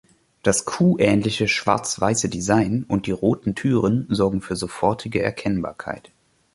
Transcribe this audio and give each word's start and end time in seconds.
Das 0.41 0.65
„kuhähnliche“ 0.65 1.47
schwarz-weiße 1.47 2.27
Design 2.27 2.85
und 2.87 3.05
die 3.05 3.11
roten 3.11 3.53
Türen 3.53 4.07
sorgen 4.09 4.41
für 4.41 4.55
sofortige 4.55 5.21
Erkennbarkeit. 5.21 6.11